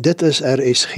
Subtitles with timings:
[0.00, 0.94] Dit is RSG.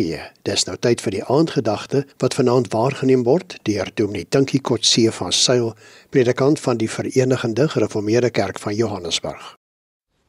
[0.46, 5.32] Dis nou tyd vir die aandgedagte wat vanaand waargeneem word deur Dominee Tinkie Kotse van
[5.34, 5.72] Sail,
[6.14, 9.56] predikant van die Verenigde Gereformeerde Kerk van Johannesburg.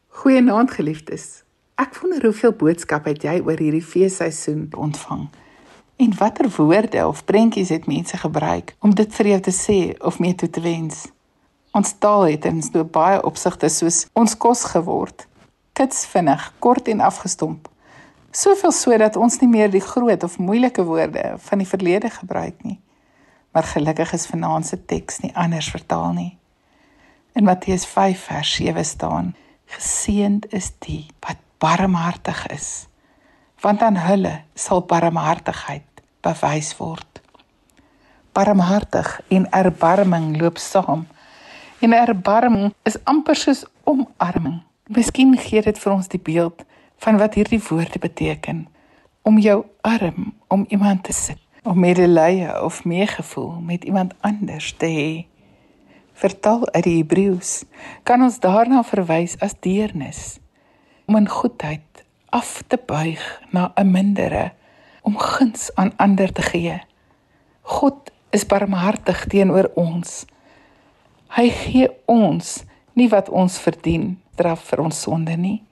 [0.07, 1.43] Goeienaand geliefdes.
[1.77, 5.27] Ek wonder hoeveel boodskap het jy oor hierdie feesseisoen ontvang?
[6.01, 10.17] En watter woorde of prentjies het mense gebruik om dit vir jou te sê of
[10.17, 11.03] mee toe te wens?
[11.77, 15.27] Ons taal het in so baie opsigte soos ons kos geword.
[15.77, 17.69] Kits vinnig, kort en afgestomp.
[18.33, 22.63] Soveel so dat ons nie meer die groot of moeilike woorde van die verlede gebruik
[22.65, 22.79] nie.
[23.53, 26.31] Maar gelukkig is vanaand se teks nie anders vertaal nie.
[27.37, 29.35] In Matteus 5 vers 7 staan:
[29.75, 32.87] Geseënd is die wat barmhartig is,
[33.61, 37.21] want aan hulle sal barmhartigheid bewys word.
[38.33, 41.05] Barmhartig en erbarming loop saam.
[41.85, 44.63] En erbarming is amper soos omarming.
[44.89, 46.65] Miskien gee dit vir ons die beeld
[47.03, 48.67] van wat hierdie woorde beteken.
[49.21, 54.85] Om jou arm om iemand te sit om medelee of meegevoel met iemand anders te
[54.85, 55.25] hê.
[56.13, 57.63] Vertaal uit die Hebreëus
[58.03, 60.39] kan ons daarna verwys as deernis.
[61.07, 62.03] Om in goedheid
[62.35, 64.51] af te buig na 'n mindere
[65.01, 66.81] om guns aan ander te gee.
[67.61, 70.25] God is barmhartig teenoor ons.
[71.27, 72.63] Hy gee ons
[72.93, 75.63] nie wat ons verdien straf vir ons sonde nie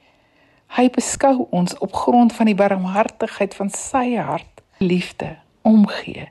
[0.72, 5.33] Hy beskou ons op grond van die barmhartigheid van sy hart, liefde,
[5.67, 6.30] omgee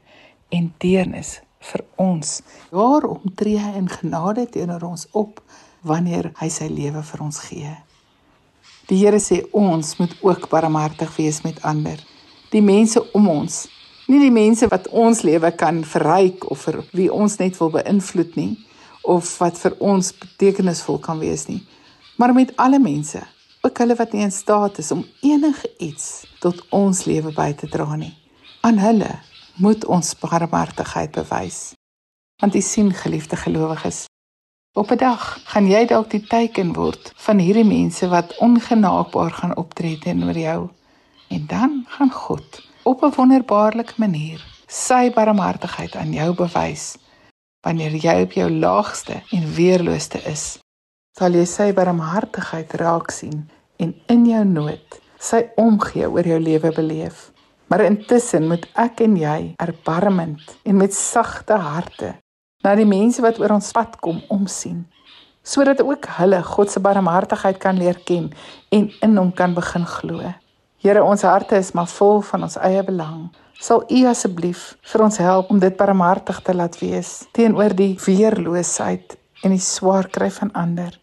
[0.48, 2.38] en deernis vir ons.
[2.72, 5.42] Daarom tree hy in genade teenoor ons op
[5.84, 7.72] wanneer hy sy lewe vir ons gee.
[8.88, 12.00] Die Here sê ons moet ook barmhartig wees met ander,
[12.48, 13.66] die mense om ons,
[14.08, 18.40] nie die mense wat ons lewe kan verryk of vir wie ons net wil beïnvloed
[18.40, 18.54] nie
[19.04, 21.60] of wat vir ons betekenisvol kan wees nie,
[22.16, 23.20] maar met alle mense
[23.60, 27.68] ook hulle wat nie in staat is om enige iets tot ons lewe by te
[27.68, 28.14] dra nie.
[28.60, 29.10] Aan hulle
[29.60, 31.72] moet ons barmhartigheid bewys.
[32.40, 34.04] Want u sien geliefde gelowiges,
[34.72, 39.56] op 'n dag gaan jy dalk die teken word van hierdie mense wat ongenaakbaar gaan
[39.56, 40.68] optree teenoor jou.
[41.28, 46.96] En dan gaan God op 'n wonderbaarlike manier sy barmhartigheid aan jou bewys
[47.60, 50.58] wanneer jy op jou laagste en weerloosste is
[51.18, 53.42] sal jy sy barmhartigheid raak sien
[53.82, 57.28] en in jou nood sy omgee oor jou lewe beleef.
[57.70, 62.14] Maar intussen moet ek en jy erbarmend en met sagte harte
[62.64, 64.82] na die mense wat oor ons pad kom omsien,
[65.42, 68.28] sodat ook hulle God se barmhartigheid kan leer ken
[68.74, 70.34] en in hom kan begin glo.
[70.80, 73.28] Here, ons harte is maar vol van ons eie belang.
[73.60, 79.19] Sal U asseblief vir ons help om dit barmhartig te laat wees teenoor die weerloosheid
[79.42, 81.00] en die swaar kry van ander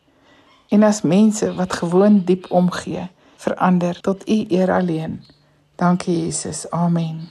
[0.70, 5.24] en as mense wat gewoon diep omgee verander tot u eer alleen.
[5.76, 6.70] Dankie Jesus.
[6.70, 7.30] Amen.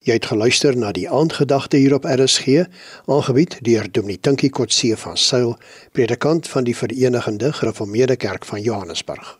[0.00, 2.64] Jy het geluister na die aandgedagte hier op RSG,
[3.04, 5.58] aangebied deur Dominee Tinkie Kotse van Sail,
[5.92, 9.39] predikant van die Verenigde Gereformeerde Kerk van Johannesburg.